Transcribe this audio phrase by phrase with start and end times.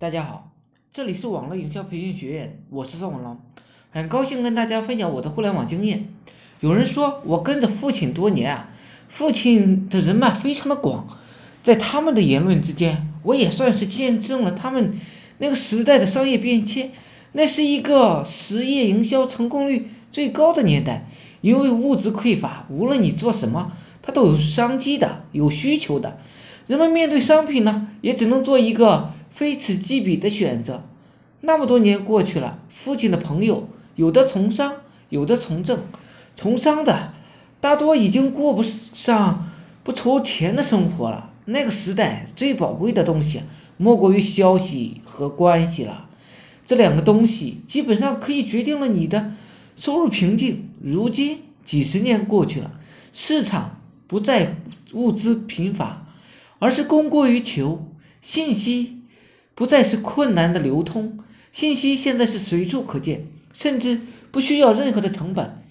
[0.00, 0.52] 大家好，
[0.92, 3.40] 这里是网络营销培训学院，我是宋文龙，
[3.90, 6.06] 很高兴跟大家分享我的互联网经验。
[6.60, 8.68] 有人说我跟着父亲多年啊，
[9.08, 11.08] 父亲的人脉非常的广，
[11.64, 15.00] 在他们的言论之间，我也算是见证了他们
[15.38, 16.92] 那个时代的商业变迁。
[17.32, 21.08] 那是一个实业营销成功率最高的年代，
[21.40, 23.72] 因为物质匮乏，无论你做什么，
[24.02, 26.20] 它都有商机的，有需求的。
[26.68, 29.14] 人们面对商品呢，也只能做一个。
[29.38, 30.82] 非此即彼的选择，
[31.40, 34.78] 那么多年过去了，父亲的朋友有的从商，
[35.10, 35.84] 有的从政。
[36.34, 37.12] 从商的
[37.60, 39.48] 大多已经过不上
[39.84, 41.30] 不愁钱的生活了。
[41.44, 43.42] 那个时代最宝贵的东西，
[43.76, 46.08] 莫过于消息和关系了。
[46.66, 49.34] 这两个东西基本上可以决定了你的
[49.76, 50.68] 收入瓶颈。
[50.82, 52.72] 如今几十年过去了，
[53.12, 54.56] 市场不再
[54.94, 56.08] 物资贫乏，
[56.58, 57.86] 而是供过于求，
[58.20, 58.97] 信息。
[59.58, 61.18] 不再是困难的流通，
[61.50, 65.64] 信息现在是随处可见，甚至不需要任何的成本。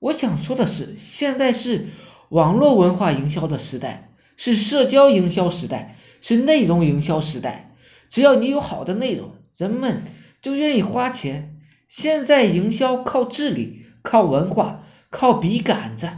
[0.00, 1.88] 我想说的是，现在是
[2.28, 7.74] 网络文化营销的时代，是社交营销时代，是内容营销时代。
[8.10, 10.02] 只要你有好的内容，人们
[10.42, 11.58] 就愿意花钱。
[11.88, 16.10] 现在营销靠智力，靠文化，靠笔杆子，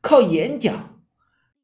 [0.00, 0.94] 靠演讲。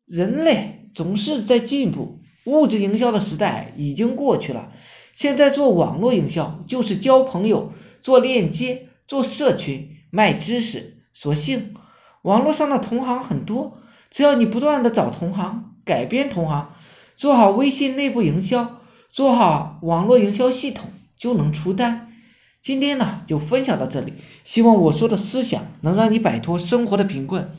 [0.04, 2.21] 人类总是在进步。
[2.44, 4.72] 物质营销的时代已经过去了，
[5.14, 10.98] 现在做网络营销就是交朋友、做链接、做社群、卖知识。
[11.14, 11.74] 所幸
[12.22, 13.78] 网络上的同行很多，
[14.10, 16.70] 只要你不断的找同行、改编同行，
[17.16, 22.08] 做好微信内部营销，做好网络营销系统，就能出单。
[22.62, 27.50] 今天呢，就分享到这里，希望我说的思想能让你摆脱生活的贫困。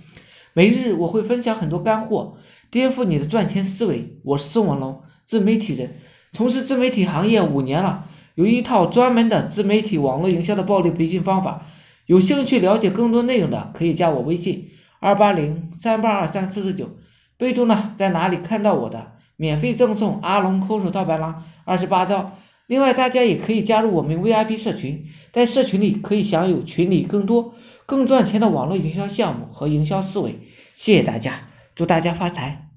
[0.55, 2.37] 每日我会分享很多干货。
[2.69, 5.97] 颠覆你的赚钱思维，我是宋文龙，自媒体人，
[6.31, 11.65] 从事自媒体行业五年了，有一套专门的自媒体网络营销的暴力培训方法。
[12.05, 16.89] 有兴趣了解更多内容的，可以加我微信二八零三八二三四四九，
[17.37, 22.37] 备注呢在哪里看到我的，免费赠送阿龙抠手套白狼二十八招。
[22.67, 30.39] 另外，大家也可以加入我们 VIP 社群，在社群里可以享有群里更多更赚钱的网络营销项目和营销思维。
[30.75, 32.72] 谢谢大家，祝大家发财。